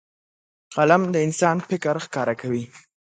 [0.75, 2.63] قلم د انسان فکر ښکاره کوي